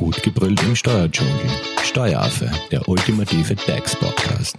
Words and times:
Gut 0.00 0.22
gebrüllt 0.22 0.62
im 0.62 0.74
Steuerdschungel. 0.74 1.34
Steueraffe, 1.82 2.50
der 2.70 2.88
ultimative 2.88 3.54
DAX-Podcast. 3.54 4.56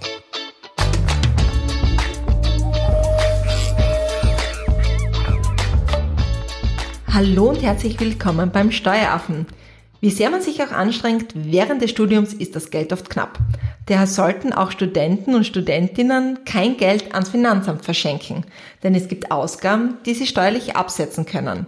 Hallo 7.11 7.49
und 7.49 7.63
herzlich 7.63 7.99
willkommen 7.99 8.51
beim 8.51 8.71
Steueraffen. 8.71 9.47
Wie 9.99 10.11
sehr 10.11 10.29
man 10.29 10.43
sich 10.43 10.61
auch 10.61 10.71
anstrengt, 10.71 11.31
während 11.33 11.81
des 11.81 11.89
Studiums 11.89 12.33
ist 12.33 12.55
das 12.55 12.69
Geld 12.69 12.93
oft 12.93 13.09
knapp. 13.09 13.39
Daher 13.87 14.05
sollten 14.05 14.53
auch 14.53 14.69
Studenten 14.69 15.33
und 15.33 15.47
Studentinnen 15.47 16.45
kein 16.45 16.77
Geld 16.77 17.15
ans 17.15 17.29
Finanzamt 17.29 17.83
verschenken, 17.83 18.45
denn 18.83 18.93
es 18.93 19.07
gibt 19.07 19.31
Ausgaben, 19.31 19.97
die 20.05 20.13
sie 20.13 20.27
steuerlich 20.27 20.75
absetzen 20.75 21.25
können. 21.25 21.65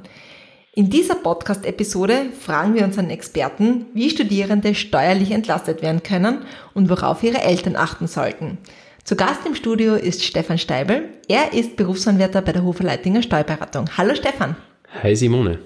In 0.76 0.90
dieser 0.90 1.14
Podcast-Episode 1.14 2.32
fragen 2.40 2.74
wir 2.74 2.84
unseren 2.84 3.12
Experten, 3.12 3.86
wie 3.94 4.10
Studierende 4.10 4.74
steuerlich 4.74 5.30
entlastet 5.30 5.84
werden 5.84 6.02
können 6.02 6.40
und 6.74 6.90
worauf 6.90 7.22
ihre 7.22 7.44
Eltern 7.44 7.76
achten 7.76 8.08
sollten. 8.08 8.58
Zu 9.04 9.16
Gast 9.16 9.46
im 9.46 9.54
Studio 9.54 9.94
ist 9.94 10.24
Stefan 10.24 10.58
Steibel. 10.58 11.10
Er 11.28 11.54
ist 11.54 11.76
Berufsanwärter 11.76 12.42
bei 12.42 12.54
der 12.54 12.64
Hofer-Leitinger 12.64 13.22
Steuerberatung. 13.22 13.88
Hallo 14.00 14.16
Stefan. 14.16 14.56
Hi 15.04 15.16
Simone. 15.16 15.60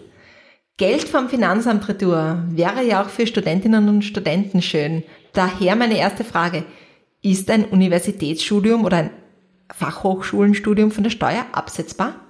Geld 0.75 1.07
vom 1.07 1.29
Finanzamt 1.29 1.87
retour 1.87 2.43
wäre 2.49 2.83
ja 2.83 3.01
auch 3.01 3.09
für 3.09 3.27
Studentinnen 3.27 3.87
und 3.87 4.01
Studenten 4.01 4.61
schön. 4.61 5.03
Daher 5.31 5.77
meine 5.77 5.97
erste 5.97 6.25
Frage. 6.25 6.65
Ist 7.21 7.49
ein 7.49 7.63
Universitätsstudium 7.63 8.83
oder 8.83 8.97
ein 8.97 9.09
Fachhochschulenstudium 9.73 10.91
von 10.91 11.05
der 11.05 11.11
Steuer 11.11 11.45
absetzbar? 11.53 12.26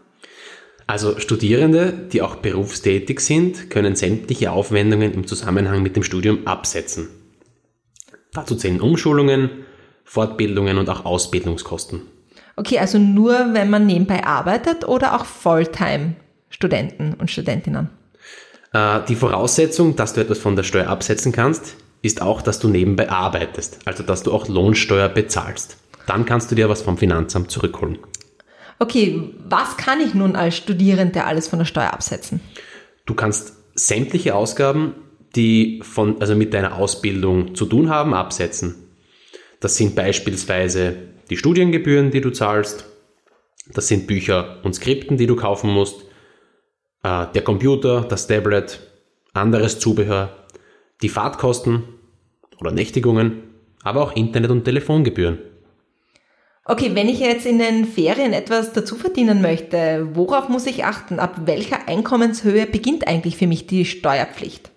Also 0.88 1.20
Studierende, 1.20 1.92
die 1.92 2.22
auch 2.22 2.36
berufstätig 2.36 3.20
sind, 3.20 3.70
können 3.70 3.98
sämtliche 3.98 4.54
Aufwendungen 4.54 5.14
im 5.14 5.28
Zusammenhang 5.28 5.84
mit 5.84 5.98
dem 5.98 6.04
Studium 6.04 6.48
absetzen. 6.48 7.10
Dazu 8.32 8.56
zählen 8.56 8.80
Umschulungen, 8.80 9.50
Fortbildungen 10.06 10.78
und 10.78 10.90
auch 10.90 11.04
Ausbildungskosten. 11.04 12.04
Okay, 12.56 12.80
also 12.80 12.98
nur 12.98 13.54
wenn 13.54 13.70
man 13.70 13.86
nebenbei 13.86 14.24
arbeitet 14.24 14.88
oder 14.88 15.16
auch 15.16 15.26
Volltime-Studenten 15.26 17.16
und 17.16 17.30
Studentinnen? 17.30 17.90
Äh, 18.72 19.02
die 19.10 19.16
Voraussetzung, 19.16 19.98
dass 19.98 20.14
du 20.14 20.22
etwas 20.22 20.40
von 20.40 20.56
der 20.56 20.64
Steuer 20.64 20.88
absetzen 20.88 21.34
kannst, 21.34 21.76
ist 22.02 22.22
auch, 22.22 22.42
dass 22.42 22.60
du 22.60 22.70
nebenbei 22.70 23.10
arbeitest, 23.10 23.80
also 23.84 24.04
dass 24.04 24.24
du 24.24 24.32
auch 24.32 24.48
Lohnsteuer 24.48 25.10
bezahlst. 25.10 25.78
Dann 26.06 26.26
kannst 26.26 26.50
du 26.50 26.56
dir 26.56 26.70
was 26.70 26.82
vom 26.82 26.98
Finanzamt 26.98 27.52
zurückholen 27.52 28.00
okay, 28.80 29.30
was 29.48 29.78
kann 29.78 30.02
ich 30.02 30.14
nun 30.14 30.36
als 30.36 30.56
Studierende 30.56 31.24
alles 31.24 31.48
von 31.48 31.60
der 31.60 31.66
Steuer 31.66 31.94
absetzen? 31.94 32.40
Du 33.06 33.14
kannst 33.14 33.54
sämtliche 33.76 34.36
Ausgaben, 34.36 34.96
die 35.36 35.82
von, 35.84 36.22
also 36.22 36.36
mit 36.36 36.54
deiner 36.54 36.76
Ausbildung 36.76 37.56
zu 37.56 37.66
tun 37.66 37.90
haben, 37.90 38.14
absetzen. 38.14 38.76
Das 39.60 39.78
sind 39.78 39.96
beispielsweise 39.96 40.96
die 41.30 41.38
Studiengebühren, 41.38 42.12
die 42.12 42.22
du 42.22 42.32
zahlst. 42.32 42.86
Das 43.74 43.88
sind 43.88 44.08
Bücher 44.08 44.60
und 44.64 44.74
Skripten, 44.74 45.18
die 45.18 45.28
du 45.28 45.36
kaufen 45.36 45.70
musst. 45.70 46.02
Äh, 47.04 47.28
der 47.34 47.44
Computer, 47.44 48.02
das 48.02 48.28
Tablet, 48.28 48.80
anderes 49.34 49.80
Zubehör, 49.80 50.48
die 51.02 51.10
Fahrtkosten 51.10 51.84
oder 52.60 52.72
Nächtigungen, 52.72 53.44
aber 53.84 54.02
auch 54.02 54.16
Internet- 54.16 54.52
und 54.52 54.64
Telefongebühren. 54.64 55.40
Okay, 56.70 56.92
wenn 56.96 57.08
ich 57.08 57.20
jetzt 57.20 57.46
in 57.46 57.60
den 57.60 57.86
Ferien 57.86 58.34
etwas 58.34 58.74
dazu 58.74 58.96
verdienen 58.96 59.42
möchte, 59.42 60.10
worauf 60.14 60.50
muss 60.50 60.66
ich 60.66 60.84
achten? 60.84 61.18
Ab 61.18 61.44
welcher 61.46 61.88
Einkommenshöhe 61.88 62.66
beginnt 62.66 63.08
eigentlich 63.08 63.38
für 63.38 63.48
mich 63.48 63.68
die 63.68 63.86
Steuerpflicht? 63.86 64.70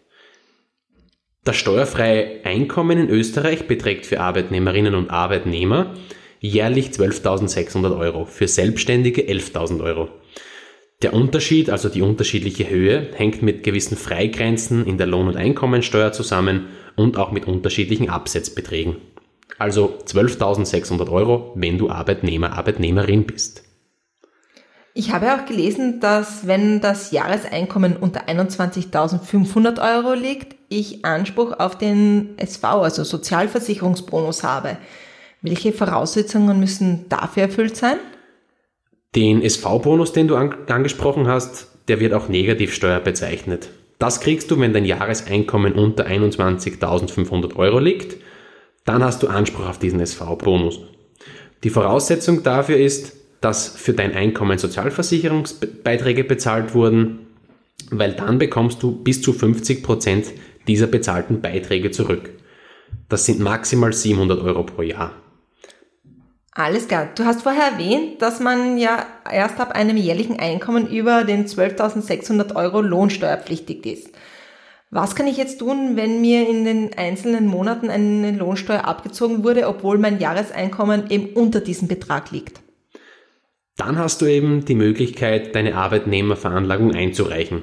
Das 1.42 1.56
steuerfreie 1.56 2.44
Einkommen 2.44 2.96
in 2.96 3.08
Österreich 3.08 3.66
beträgt 3.66 4.06
für 4.06 4.20
Arbeitnehmerinnen 4.20 4.94
und 4.94 5.10
Arbeitnehmer 5.10 5.94
jährlich 6.38 6.90
12.600 6.90 7.98
Euro, 7.98 8.24
für 8.24 8.46
Selbstständige 8.46 9.22
11.000 9.22 9.82
Euro. 9.82 10.10
Der 11.02 11.12
Unterschied, 11.12 11.70
also 11.70 11.88
die 11.88 12.02
unterschiedliche 12.02 12.70
Höhe, 12.70 13.10
hängt 13.14 13.42
mit 13.42 13.64
gewissen 13.64 13.96
Freigrenzen 13.96 14.86
in 14.86 14.96
der 14.96 15.08
Lohn- 15.08 15.28
und 15.28 15.36
Einkommensteuer 15.36 16.12
zusammen 16.12 16.66
und 16.94 17.16
auch 17.16 17.32
mit 17.32 17.48
unterschiedlichen 17.48 18.10
Absetzbeträgen. 18.10 18.96
Also 19.58 19.98
12.600 20.06 21.10
Euro, 21.10 21.52
wenn 21.54 21.78
du 21.78 21.90
Arbeitnehmer, 21.90 22.52
Arbeitnehmerin 22.52 23.26
bist. 23.26 23.64
Ich 24.92 25.12
habe 25.12 25.32
auch 25.34 25.46
gelesen, 25.46 26.00
dass 26.00 26.46
wenn 26.46 26.80
das 26.80 27.12
Jahreseinkommen 27.12 27.96
unter 27.96 28.28
21.500 28.28 29.96
Euro 29.96 30.14
liegt, 30.14 30.56
ich 30.68 31.04
Anspruch 31.04 31.58
auf 31.58 31.78
den 31.78 32.36
SV, 32.38 32.82
also 32.82 33.04
Sozialversicherungsbonus 33.04 34.42
habe. 34.42 34.78
Welche 35.42 35.72
Voraussetzungen 35.72 36.58
müssen 36.58 37.06
dafür 37.08 37.44
erfüllt 37.44 37.76
sein? 37.76 37.96
Den 39.14 39.42
SV-Bonus, 39.42 40.12
den 40.12 40.28
du 40.28 40.36
an 40.36 40.54
angesprochen 40.68 41.28
hast, 41.28 41.68
der 41.88 41.98
wird 42.00 42.12
auch 42.12 42.28
Negativsteuer 42.28 43.00
bezeichnet. 43.00 43.70
Das 43.98 44.20
kriegst 44.20 44.50
du, 44.50 44.58
wenn 44.58 44.72
dein 44.72 44.84
Jahreseinkommen 44.84 45.74
unter 45.74 46.06
21.500 46.06 47.56
Euro 47.56 47.78
liegt 47.78 48.16
dann 48.90 49.04
hast 49.04 49.22
du 49.22 49.28
Anspruch 49.28 49.68
auf 49.68 49.78
diesen 49.78 50.00
SV-Bonus. 50.00 50.80
Die 51.62 51.70
Voraussetzung 51.70 52.42
dafür 52.42 52.76
ist, 52.76 53.12
dass 53.40 53.68
für 53.68 53.92
dein 53.92 54.14
Einkommen 54.14 54.58
Sozialversicherungsbeiträge 54.58 56.24
bezahlt 56.24 56.74
wurden, 56.74 57.20
weil 57.90 58.14
dann 58.14 58.38
bekommst 58.38 58.82
du 58.82 58.90
bis 58.90 59.22
zu 59.22 59.32
50 59.32 59.84
Prozent 59.84 60.26
dieser 60.66 60.88
bezahlten 60.88 61.40
Beiträge 61.40 61.92
zurück. 61.92 62.30
Das 63.08 63.26
sind 63.26 63.38
maximal 63.38 63.92
700 63.92 64.42
Euro 64.42 64.64
pro 64.64 64.82
Jahr. 64.82 65.12
Alles 66.52 66.88
klar. 66.88 67.08
Du 67.14 67.24
hast 67.24 67.42
vorher 67.42 67.72
erwähnt, 67.72 68.20
dass 68.20 68.40
man 68.40 68.76
ja 68.76 69.06
erst 69.30 69.60
ab 69.60 69.70
einem 69.72 69.96
jährlichen 69.96 70.40
Einkommen 70.40 70.88
über 70.88 71.22
den 71.22 71.46
12.600 71.46 72.56
Euro 72.56 72.80
lohnsteuerpflichtig 72.80 73.86
ist. 73.86 74.10
Was 74.92 75.14
kann 75.14 75.28
ich 75.28 75.36
jetzt 75.36 75.60
tun, 75.60 75.94
wenn 75.94 76.20
mir 76.20 76.48
in 76.48 76.64
den 76.64 76.90
einzelnen 76.98 77.46
Monaten 77.46 77.90
eine 77.90 78.32
Lohnsteuer 78.32 78.84
abgezogen 78.84 79.44
wurde, 79.44 79.68
obwohl 79.68 79.98
mein 79.98 80.18
Jahreseinkommen 80.18 81.10
eben 81.10 81.28
unter 81.34 81.60
diesem 81.60 81.86
Betrag 81.86 82.32
liegt? 82.32 82.60
Dann 83.76 83.98
hast 83.98 84.20
du 84.20 84.26
eben 84.26 84.64
die 84.64 84.74
Möglichkeit, 84.74 85.54
deine 85.54 85.76
Arbeitnehmerveranlagung 85.76 86.92
einzureichen 86.92 87.62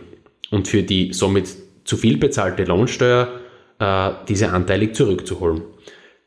und 0.51 0.69
für 0.69 0.83
die 0.83 1.13
somit 1.13 1.49
zu 1.83 1.97
viel 1.97 2.17
bezahlte 2.17 2.63
Lohnsteuer 2.63 3.27
äh, 3.79 4.11
diese 4.29 4.51
anteilig 4.51 4.95
zurückzuholen. 4.95 5.63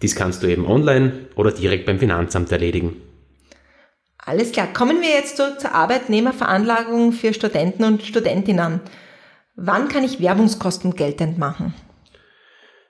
Dies 0.03 0.15
kannst 0.15 0.43
du 0.43 0.49
eben 0.49 0.67
online 0.67 1.29
oder 1.35 1.51
direkt 1.51 1.87
beim 1.87 1.99
Finanzamt 1.99 2.53
erledigen. 2.53 2.97
Alles 4.19 4.53
klar. 4.53 4.69
Kommen 4.73 5.01
wir 5.01 5.09
jetzt 5.09 5.39
zur 5.39 5.75
Arbeitnehmerveranlagung 5.75 7.13
für 7.13 7.33
Studenten 7.33 7.85
und 7.85 8.03
Studentinnen. 8.03 8.81
Wann 9.57 9.89
kann 9.89 10.05
ich 10.05 10.21
Werbungskosten 10.21 10.95
geltend 10.95 11.39
machen? 11.39 11.75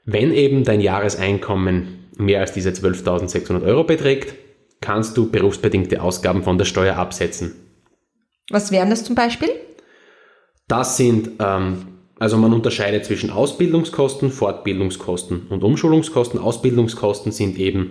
Wenn 0.05 0.33
eben 0.33 0.65
dein 0.65 0.81
Jahreseinkommen 0.81 2.09
mehr 2.17 2.41
als 2.41 2.53
diese 2.53 2.71
12.600 2.71 3.65
Euro 3.65 3.85
beträgt, 3.85 4.35
kannst 4.81 5.17
du 5.17 5.31
berufsbedingte 5.31 6.03
Ausgaben 6.03 6.43
von 6.43 6.59
der 6.59 6.65
Steuer 6.65 6.97
absetzen. 6.97 7.55
Was 8.51 8.73
wären 8.73 8.91
das 8.91 9.05
zum 9.05 9.15
Beispiel? 9.15 9.51
Das 10.67 10.97
sind, 10.97 11.31
ähm, 11.39 11.87
also 12.19 12.37
man 12.37 12.53
unterscheidet 12.53 13.05
zwischen 13.05 13.31
Ausbildungskosten, 13.31 14.31
Fortbildungskosten 14.31 15.47
und 15.49 15.65
Umschulungskosten. 15.65 16.41
Ausbildungskosten 16.41 17.33
sind 17.33 17.59
eben 17.59 17.91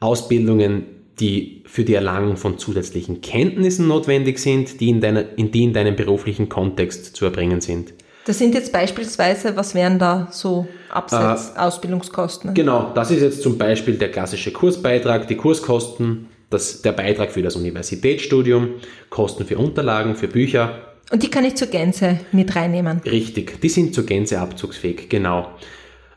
Ausbildungen, 0.00 1.03
die 1.20 1.62
für 1.66 1.84
die 1.84 1.94
Erlangung 1.94 2.36
von 2.36 2.58
zusätzlichen 2.58 3.20
Kenntnissen 3.20 3.86
notwendig 3.86 4.38
sind, 4.38 4.80
die 4.80 4.88
in, 4.88 5.00
deiner, 5.00 5.24
in, 5.36 5.50
die 5.50 5.62
in 5.62 5.72
deinem 5.72 5.96
beruflichen 5.96 6.48
Kontext 6.48 7.16
zu 7.16 7.24
erbringen 7.24 7.60
sind. 7.60 7.92
Das 8.26 8.38
sind 8.38 8.54
jetzt 8.54 8.72
beispielsweise, 8.72 9.54
was 9.54 9.74
wären 9.74 9.98
da 9.98 10.28
so 10.30 10.66
Absatz, 10.88 11.52
äh, 11.54 11.58
Ausbildungskosten? 11.58 12.54
Genau, 12.54 12.90
das 12.94 13.10
ist 13.10 13.20
jetzt 13.20 13.42
zum 13.42 13.58
Beispiel 13.58 13.94
der 13.94 14.10
klassische 14.10 14.50
Kursbeitrag, 14.50 15.28
die 15.28 15.36
Kurskosten, 15.36 16.28
das, 16.48 16.80
der 16.80 16.92
Beitrag 16.92 17.32
für 17.32 17.42
das 17.42 17.54
Universitätsstudium, 17.54 18.70
Kosten 19.10 19.44
für 19.44 19.58
Unterlagen, 19.58 20.16
für 20.16 20.28
Bücher. 20.28 20.94
Und 21.12 21.22
die 21.22 21.28
kann 21.28 21.44
ich 21.44 21.56
zur 21.56 21.68
Gänze 21.68 22.20
mit 22.32 22.56
reinnehmen? 22.56 23.02
Richtig, 23.04 23.60
die 23.60 23.68
sind 23.68 23.94
zur 23.94 24.06
Gänze 24.06 24.40
abzugsfähig, 24.40 25.10
genau. 25.10 25.50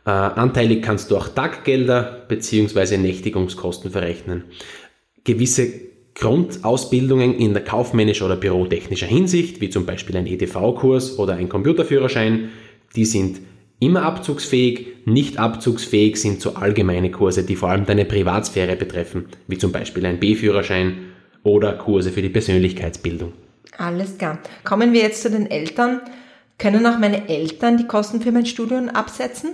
Äh, 0.06 0.12
anteilig 0.12 0.82
kannst 0.82 1.12
du 1.12 1.18
auch 1.18 1.28
Taggelder 1.28 2.26
bzw. 2.30 2.98
Nächtigungskosten 2.98 3.92
verrechnen 3.92 4.46
gewisse 5.28 5.68
Grundausbildungen 6.16 7.36
in 7.36 7.54
der 7.54 7.64
kaufmännischer 7.64 8.26
oder 8.26 8.38
bürotechnischer 8.38 9.06
Hinsicht, 9.06 9.62
wie 9.62 9.70
zum 9.70 9.86
Beispiel 9.86 10.18
ein 10.18 10.26
EDV-Kurs 10.26 11.20
oder 11.20 11.36
ein 11.36 11.50
Computerführerschein, 11.50 12.50
die 12.96 13.06
sind 13.06 13.42
immer 13.80 14.02
abzugsfähig. 14.02 14.88
Nicht 15.06 15.38
abzugsfähig 15.38 16.20
sind 16.20 16.42
so 16.42 16.56
allgemeine 16.56 17.12
Kurse, 17.12 17.44
die 17.44 17.56
vor 17.56 17.70
allem 17.70 17.86
deine 17.86 18.06
Privatsphäre 18.06 18.76
betreffen, 18.76 19.26
wie 19.48 19.60
zum 19.60 19.72
Beispiel 19.72 20.08
ein 20.08 20.20
B-Führerschein 20.20 20.98
oder 21.44 21.74
Kurse 21.74 22.12
für 22.12 22.24
die 22.24 22.30
Persönlichkeitsbildung. 22.30 23.34
Alles 23.78 24.18
klar. 24.18 24.40
Kommen 24.64 24.94
wir 24.94 25.02
jetzt 25.02 25.22
zu 25.22 25.30
den 25.30 25.52
Eltern. 25.52 26.02
Können 26.58 26.86
auch 26.88 26.98
meine 26.98 27.30
Eltern 27.30 27.78
die 27.78 27.86
Kosten 27.86 28.22
für 28.22 28.32
mein 28.32 28.48
Studium 28.48 28.90
absetzen? 28.90 29.52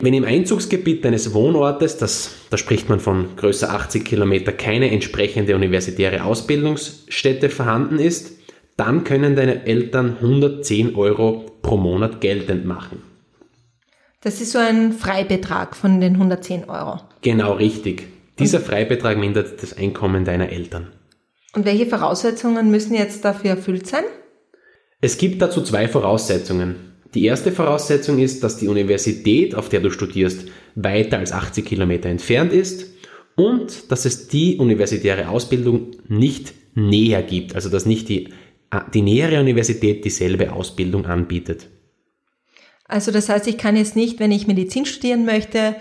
Wenn 0.00 0.14
im 0.14 0.24
Einzugsgebiet 0.24 1.04
deines 1.04 1.34
Wohnortes, 1.34 1.96
das, 1.96 2.30
da 2.50 2.56
spricht 2.56 2.88
man 2.88 3.00
von 3.00 3.36
größer 3.36 3.70
80 3.70 4.04
Kilometer, 4.04 4.52
keine 4.52 4.90
entsprechende 4.90 5.54
universitäre 5.54 6.24
Ausbildungsstätte 6.24 7.48
vorhanden 7.48 7.98
ist, 7.98 8.32
dann 8.76 9.04
können 9.04 9.36
deine 9.36 9.66
Eltern 9.66 10.16
110 10.20 10.96
Euro 10.96 11.46
pro 11.62 11.76
Monat 11.76 12.20
geltend 12.20 12.64
machen. 12.64 13.02
Das 14.20 14.40
ist 14.40 14.52
so 14.52 14.58
ein 14.58 14.92
Freibetrag 14.92 15.76
von 15.76 16.00
den 16.00 16.14
110 16.14 16.68
Euro. 16.68 17.00
Genau 17.20 17.52
richtig. 17.52 18.08
Dieser 18.38 18.58
Freibetrag 18.58 19.16
mindert 19.16 19.62
das 19.62 19.76
Einkommen 19.76 20.24
deiner 20.24 20.48
Eltern. 20.48 20.88
Und 21.54 21.66
welche 21.66 21.86
Voraussetzungen 21.86 22.70
müssen 22.70 22.94
jetzt 22.94 23.24
dafür 23.24 23.50
erfüllt 23.50 23.86
sein? 23.86 24.02
Es 25.00 25.18
gibt 25.18 25.40
dazu 25.40 25.62
zwei 25.62 25.86
Voraussetzungen. 25.86 26.93
Die 27.14 27.24
erste 27.24 27.52
Voraussetzung 27.52 28.18
ist, 28.18 28.42
dass 28.42 28.56
die 28.56 28.68
Universität, 28.68 29.54
auf 29.54 29.68
der 29.68 29.80
du 29.80 29.90
studierst, 29.90 30.48
weiter 30.74 31.18
als 31.18 31.32
80 31.32 31.64
Kilometer 31.64 32.08
entfernt 32.08 32.52
ist 32.52 32.86
und 33.36 33.90
dass 33.92 34.04
es 34.04 34.28
die 34.28 34.56
universitäre 34.56 35.28
Ausbildung 35.28 35.92
nicht 36.08 36.54
näher 36.74 37.22
gibt, 37.22 37.54
also 37.54 37.68
dass 37.68 37.86
nicht 37.86 38.08
die, 38.08 38.30
die 38.92 39.02
nähere 39.02 39.40
Universität 39.40 40.04
dieselbe 40.04 40.52
Ausbildung 40.52 41.06
anbietet. 41.06 41.68
Also 42.86 43.12
das 43.12 43.28
heißt, 43.28 43.46
ich 43.46 43.58
kann 43.58 43.76
jetzt 43.76 43.96
nicht, 43.96 44.18
wenn 44.18 44.32
ich 44.32 44.48
Medizin 44.48 44.84
studieren 44.84 45.24
möchte 45.24 45.76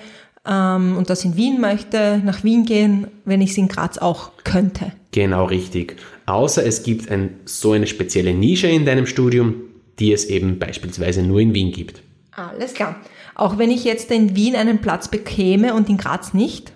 ähm, 0.48 0.96
und 0.98 1.10
das 1.10 1.26
in 1.26 1.36
Wien 1.36 1.60
möchte, 1.60 2.22
nach 2.24 2.44
Wien 2.44 2.66
gehen, 2.66 3.08
wenn 3.26 3.42
ich 3.42 3.52
es 3.52 3.58
in 3.58 3.68
Graz 3.68 3.98
auch 3.98 4.32
könnte. 4.44 4.94
Genau 5.12 5.46
richtig. 5.46 5.98
Außer 6.28 6.66
es 6.66 6.84
gibt 6.84 7.10
ein, 7.10 7.40
so 7.46 7.74
eine 7.74 7.88
spezielle 7.88 8.34
Nische 8.34 8.68
in 8.68 8.86
deinem 8.86 9.06
Studium, 9.06 9.73
die 10.00 10.14
es 10.14 10.26
eben 10.26 10.60
beispielsweise 10.60 11.24
nur 11.24 11.40
in 11.40 11.54
Wien 11.54 11.72
gibt. 11.72 12.02
Alles 12.32 12.74
klar. 12.74 12.96
Auch 13.36 13.58
wenn 13.58 13.72
ich 13.72 13.84
jetzt 13.84 14.12
in 14.12 14.36
Wien 14.36 14.56
einen 14.56 14.82
Platz 14.82 15.08
bekäme 15.08 15.74
und 15.74 15.90
in 15.90 15.98
Graz 15.98 16.34
nicht, 16.34 16.74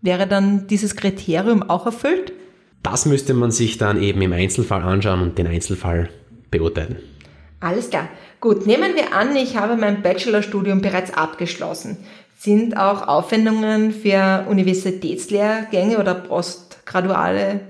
wäre 0.00 0.26
dann 0.26 0.66
dieses 0.66 0.96
Kriterium 0.96 1.62
auch 1.62 1.86
erfüllt? 1.86 2.32
Das 2.82 3.06
müsste 3.06 3.34
man 3.34 3.50
sich 3.50 3.78
dann 3.78 4.02
eben 4.02 4.22
im 4.22 4.32
Einzelfall 4.32 4.82
anschauen 4.82 5.20
und 5.20 5.38
den 5.38 5.46
Einzelfall 5.46 6.08
beurteilen. 6.50 6.96
Alles 7.60 7.90
klar. 7.90 8.08
Gut, 8.40 8.66
nehmen 8.66 8.94
wir 8.94 9.12
an, 9.12 9.34
ich 9.34 9.56
habe 9.56 9.76
mein 9.76 10.02
Bachelorstudium 10.02 10.80
bereits 10.80 11.12
abgeschlossen. 11.12 11.98
Sind 12.38 12.76
auch 12.76 13.08
Aufwendungen 13.08 13.92
für 13.92 14.46
Universitätslehrgänge 14.48 15.98
oder 15.98 16.14
postgraduale 16.14 17.60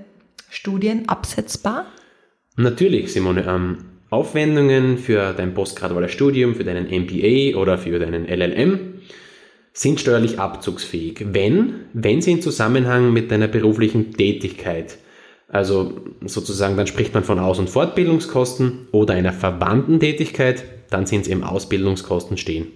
Studien 0.49 1.09
absetzbar? 1.09 1.87
Natürlich, 2.55 3.11
Simone. 3.11 3.45
Ähm, 3.47 3.77
Aufwendungen 4.09 4.97
für 4.97 5.33
dein 5.33 5.53
postgraduales 5.53 6.11
Studium, 6.11 6.55
für 6.55 6.63
deinen 6.63 6.87
MBA 6.87 7.57
oder 7.57 7.77
für 7.77 7.99
deinen 7.99 8.27
LLM 8.27 9.01
sind 9.73 9.99
steuerlich 9.99 10.39
abzugsfähig, 10.39 11.25
wenn, 11.31 11.81
wenn 11.93 12.21
sie 12.21 12.31
in 12.31 12.41
Zusammenhang 12.41 13.13
mit 13.13 13.31
deiner 13.31 13.47
beruflichen 13.47 14.13
Tätigkeit 14.13 14.97
also 15.49 15.99
sozusagen, 16.25 16.77
dann 16.77 16.87
spricht 16.87 17.13
man 17.13 17.23
von 17.23 17.39
Aus- 17.39 17.59
und 17.59 17.69
Fortbildungskosten 17.69 18.87
oder 18.91 19.15
einer 19.15 19.33
verwandten 19.33 19.99
Tätigkeit, 19.99 20.63
dann 20.91 21.07
sind 21.07 21.21
es 21.21 21.27
eben 21.27 21.43
Ausbildungskosten 21.43 22.37
stehen. 22.37 22.67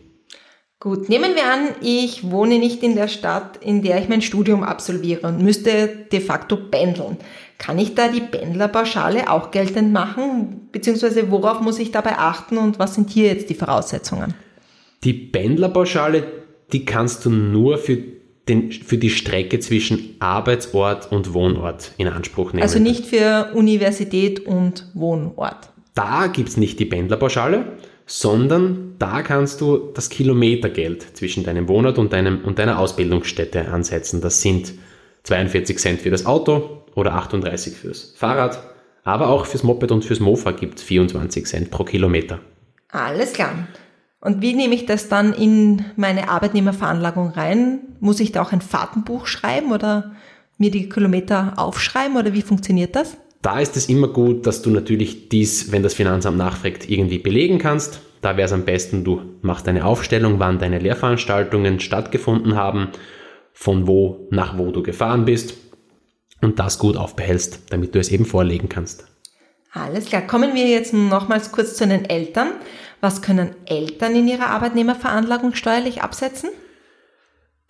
Gut, 0.83 1.07
nehmen 1.07 1.33
wir 1.33 1.45
an, 1.45 1.69
ich 1.79 2.29
wohne 2.29 2.59
nicht 2.59 2.83
in 2.83 2.95
der 2.95 3.07
Stadt, 3.07 3.55
in 3.55 3.83
der 3.83 4.01
ich 4.01 4.09
mein 4.09 4.21
Studium 4.21 4.63
absolviere 4.63 5.25
und 5.25 5.41
müsste 5.41 5.87
de 6.11 6.19
facto 6.19 6.57
pendeln. 6.57 7.15
Kann 7.57 7.79
ich 7.79 7.95
da 7.95 8.09
die 8.09 8.19
Pendlerpauschale 8.19 9.31
auch 9.31 9.51
geltend 9.51 9.93
machen? 9.93 10.67
Beziehungsweise 10.73 11.31
worauf 11.31 11.61
muss 11.61 11.79
ich 11.79 11.91
dabei 11.91 12.17
achten 12.17 12.57
und 12.57 12.79
was 12.79 12.95
sind 12.95 13.09
hier 13.09 13.27
jetzt 13.27 13.49
die 13.49 13.53
Voraussetzungen? 13.53 14.33
Die 15.05 15.13
Pendlerpauschale, 15.13 16.25
die 16.73 16.83
kannst 16.83 17.23
du 17.23 17.29
nur 17.29 17.77
für 17.77 17.99
den, 18.49 18.73
für 18.73 18.97
die 18.97 19.09
Strecke 19.09 19.59
zwischen 19.59 20.17
Arbeitsort 20.19 21.09
und 21.13 21.33
Wohnort 21.33 21.93
in 21.95 22.09
Anspruch 22.09 22.51
nehmen. 22.51 22.63
Also 22.63 22.79
nicht 22.79 23.05
für 23.05 23.51
Universität 23.53 24.45
und 24.45 24.89
Wohnort. 24.93 25.69
Da 25.95 26.27
gibt 26.27 26.49
es 26.49 26.57
nicht 26.57 26.77
die 26.77 26.85
Pendlerpauschale, 26.85 27.77
sondern 28.05 28.95
da 28.99 29.21
kannst 29.21 29.61
du 29.61 29.91
das 29.93 30.09
Kilometergeld 30.09 31.17
zwischen 31.17 31.43
deinem 31.43 31.67
Wohnort 31.67 31.97
und, 31.97 32.13
deinem, 32.13 32.43
und 32.43 32.59
deiner 32.59 32.79
Ausbildungsstätte 32.79 33.69
ansetzen. 33.69 34.21
Das 34.21 34.41
sind 34.41 34.73
42 35.23 35.77
Cent 35.77 36.01
für 36.01 36.09
das 36.09 36.25
Auto 36.25 36.83
oder 36.95 37.13
38 37.13 37.73
fürs 37.73 38.13
Fahrrad, 38.15 38.61
aber 39.03 39.29
auch 39.29 39.45
fürs 39.45 39.63
Moped 39.63 39.91
und 39.91 40.05
fürs 40.05 40.19
Mofa 40.19 40.51
gibt 40.51 40.79
es 40.79 40.83
24 40.83 41.45
Cent 41.45 41.71
pro 41.71 41.83
Kilometer. 41.83 42.39
Alles 42.89 43.33
klar. 43.33 43.67
Und 44.19 44.41
wie 44.41 44.53
nehme 44.53 44.75
ich 44.75 44.85
das 44.85 45.09
dann 45.09 45.33
in 45.33 45.83
meine 45.97 46.29
Arbeitnehmerveranlagung 46.29 47.29
rein? 47.31 47.79
Muss 47.99 48.19
ich 48.19 48.31
da 48.31 48.41
auch 48.41 48.53
ein 48.53 48.61
Fahrtenbuch 48.61 49.27
schreiben 49.27 49.71
oder 49.71 50.15
mir 50.57 50.71
die 50.71 50.87
Kilometer 50.87 51.53
aufschreiben 51.57 52.15
oder 52.15 52.33
wie 52.33 52.41
funktioniert 52.41 52.95
das? 52.95 53.17
Da 53.43 53.59
ist 53.59 53.75
es 53.75 53.89
immer 53.89 54.07
gut, 54.07 54.47
dass 54.47 54.61
du 54.61 54.69
natürlich 54.69 55.27
dies, 55.27 55.73
wenn 55.73 55.83
das 55.83 55.93
Finanzamt 55.93 56.37
nachfragt, 56.37 56.89
irgendwie 56.89 57.19
belegen 57.19 57.59
kannst. 57.59 57.99
Da 58.21 58.37
wäre 58.37 58.45
es 58.45 58.53
am 58.53 58.63
besten, 58.63 59.03
du 59.03 59.21
machst 59.41 59.67
eine 59.67 59.85
Aufstellung, 59.85 60.39
wann 60.39 60.59
deine 60.59 60.79
Lehrveranstaltungen 60.79 61.81
stattgefunden 61.81 62.55
haben, 62.55 62.87
von 63.51 63.85
wo 63.85 64.27
nach 64.31 64.57
wo 64.57 64.71
du 64.71 64.81
gefahren 64.81 65.25
bist 65.25 65.57
und 66.39 66.57
das 66.57 66.79
gut 66.79 66.95
aufbehältst, 66.95 67.63
damit 67.69 67.93
du 67.93 67.99
es 67.99 68.09
eben 68.09 68.25
vorlegen 68.25 68.69
kannst. 68.69 69.07
Alles 69.73 70.05
klar. 70.05 70.21
Kommen 70.21 70.55
wir 70.55 70.67
jetzt 70.67 70.93
nochmals 70.93 71.51
kurz 71.51 71.75
zu 71.75 71.85
den 71.85 72.05
Eltern. 72.05 72.51
Was 73.01 73.21
können 73.21 73.49
Eltern 73.65 74.15
in 74.15 74.29
ihrer 74.29 74.51
Arbeitnehmerveranlagung 74.51 75.53
steuerlich 75.53 76.01
absetzen? 76.01 76.49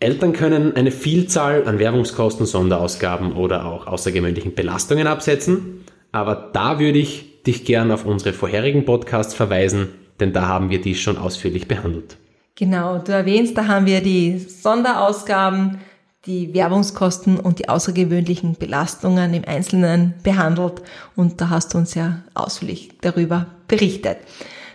Eltern 0.04 0.34
können 0.34 0.76
eine 0.76 0.92
Vielzahl 0.92 1.68
an 1.68 1.80
Werbungskosten, 1.80 2.46
Sonderausgaben 2.46 3.34
oder 3.34 3.66
auch 3.66 3.88
außergewöhnlichen 3.88 4.54
Belastungen 4.54 5.08
absetzen. 5.08 5.86
Aber 6.12 6.52
da 6.54 6.80
würde 6.80 7.00
ich 7.00 7.44
dich 7.44 7.66
gern 7.66 7.92
auf 7.92 8.06
unsere 8.06 8.34
vorherigen 8.34 8.86
Podcasts 8.86 9.34
verweisen, 9.34 9.90
denn 10.20 10.34
da 10.34 10.48
haben 10.48 10.70
wir 10.70 10.82
dies 10.82 11.00
schon 11.00 11.18
ausführlich 11.18 11.68
behandelt. 11.68 12.18
Genau, 12.56 13.00
du 13.00 13.12
erwähnst, 13.12 13.58
da 13.58 13.68
haben 13.68 13.86
wir 13.86 14.02
die 14.02 14.38
Sonderausgaben, 14.38 15.80
die 16.26 16.54
Werbungskosten 16.54 17.40
und 17.40 17.60
die 17.60 17.68
außergewöhnlichen 17.68 18.56
Belastungen 18.56 19.34
im 19.34 19.44
Einzelnen 19.46 20.14
behandelt 20.24 20.82
und 21.16 21.42
da 21.42 21.50
hast 21.50 21.74
du 21.74 21.80
uns 21.80 21.96
ja 21.96 22.20
ausführlich 22.34 22.92
darüber 23.02 23.48
berichtet. 23.68 24.18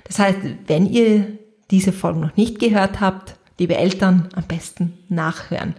Das 0.05 0.19
heißt, 0.19 0.39
wenn 0.67 0.87
ihr 0.87 1.27
diese 1.71 1.93
Folgen 1.93 2.21
noch 2.21 2.37
nicht 2.37 2.59
gehört 2.59 3.01
habt, 3.01 3.38
liebe 3.59 3.77
Eltern, 3.77 4.29
am 4.35 4.45
besten 4.45 4.99
nachhören. 5.09 5.75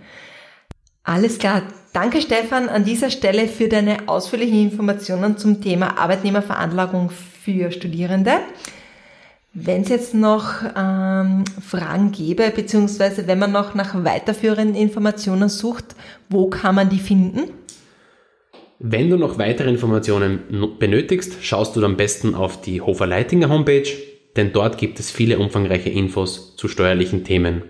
Alles 1.03 1.39
klar. 1.39 1.63
Danke 1.91 2.21
Stefan 2.21 2.69
an 2.69 2.85
dieser 2.85 3.09
Stelle 3.09 3.47
für 3.47 3.67
deine 3.67 4.07
ausführlichen 4.07 4.61
Informationen 4.61 5.37
zum 5.37 5.59
Thema 5.59 5.97
Arbeitnehmerveranlagung 5.97 7.09
für 7.09 7.71
Studierende. 7.71 8.33
Wenn 9.53 9.81
es 9.81 9.89
jetzt 9.89 10.13
noch 10.13 10.61
ähm, 10.77 11.45
Fragen 11.59 12.11
gäbe, 12.11 12.51
beziehungsweise 12.55 13.25
wenn 13.25 13.39
man 13.39 13.51
noch 13.51 13.73
nach 13.73 14.03
weiterführenden 14.03 14.75
Informationen 14.75 15.49
sucht, 15.49 15.95
wo 16.29 16.47
kann 16.47 16.75
man 16.75 16.89
die 16.89 16.99
finden? 16.99 17.49
Wenn 18.77 19.09
du 19.09 19.17
noch 19.17 19.39
weitere 19.39 19.69
Informationen 19.69 20.75
benötigst, 20.77 21.43
schaust 21.43 21.75
du 21.75 21.83
am 21.83 21.97
besten 21.97 22.35
auf 22.35 22.61
die 22.61 22.81
Hofer 22.81 23.07
Leitinger 23.07 23.49
Homepage 23.49 23.89
denn 24.35 24.53
dort 24.53 24.77
gibt 24.77 24.99
es 24.99 25.09
viele 25.11 25.39
umfangreiche 25.39 25.89
Infos 25.89 26.55
zu 26.55 26.67
steuerlichen 26.67 27.23
Themen. 27.23 27.63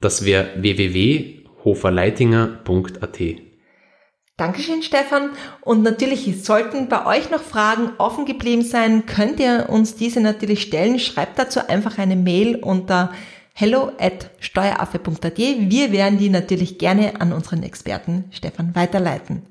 Das 0.00 0.24
wäre 0.24 0.48
www.hoferleitinger.at. 0.56 3.20
Dankeschön, 4.36 4.82
Stefan. 4.82 5.30
Und 5.60 5.82
natürlich 5.82 6.44
sollten 6.44 6.88
bei 6.88 7.06
euch 7.06 7.30
noch 7.30 7.42
Fragen 7.42 7.92
offen 7.98 8.24
geblieben 8.24 8.62
sein, 8.62 9.06
könnt 9.06 9.38
ihr 9.38 9.66
uns 9.68 9.94
diese 9.94 10.20
natürlich 10.20 10.62
stellen. 10.62 10.98
Schreibt 10.98 11.38
dazu 11.38 11.60
einfach 11.68 11.98
eine 11.98 12.16
Mail 12.16 12.56
unter 12.56 13.12
hello 13.52 13.92
at 13.98 14.30
steueraffe.at. 14.40 15.38
Wir 15.38 15.92
werden 15.92 16.18
die 16.18 16.30
natürlich 16.30 16.78
gerne 16.78 17.20
an 17.20 17.32
unseren 17.32 17.62
Experten 17.62 18.24
Stefan 18.32 18.74
weiterleiten. 18.74 19.46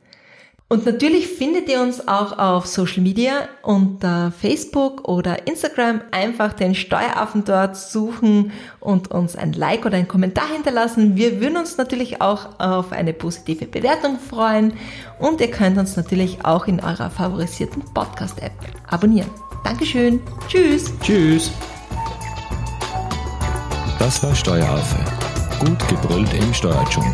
Und 0.74 0.88
natürlich 0.88 1.28
findet 1.28 1.70
ihr 1.70 1.84
uns 1.84 2.08
auch 2.08 2.40
auf 2.40 2.66
Social 2.66 3.04
Media 3.04 3.48
unter 3.62 4.32
Facebook 4.32 5.08
oder 5.08 5.46
Instagram. 5.46 6.02
Einfach 6.10 6.52
den 6.52 6.74
Steueraffen 6.74 7.46
dort 7.46 7.78
suchen 7.78 8.52
und 8.80 9.12
uns 9.12 9.36
ein 9.36 9.54
Like 9.54 9.86
oder 9.86 9.98
einen 9.98 10.08
Kommentar 10.08 10.48
hinterlassen. 10.52 11.16
Wir 11.16 11.40
würden 11.40 11.58
uns 11.58 11.78
natürlich 11.78 12.22
auch 12.22 12.60
auf 12.60 12.92
eine 12.92 13.14
positive 13.14 13.68
Bewertung 13.68 14.18
freuen. 14.18 14.74
Und 15.20 15.42
ihr 15.42 15.52
könnt 15.52 15.78
uns 15.78 15.96
natürlich 15.96 16.44
auch 16.44 16.66
in 16.66 16.80
eurer 16.80 17.12
favorisierten 17.12 17.84
Podcast-App 17.94 18.54
abonnieren. 18.88 19.30
Dankeschön. 19.64 20.22
Tschüss. 20.48 20.92
Tschüss. 21.04 21.52
Das 24.00 24.24
war 24.24 24.34
Steueraffe. 24.34 24.98
Gut 25.60 25.88
gebrüllt 25.88 26.34
im 26.34 26.52
Steuerdschungel. 26.52 27.14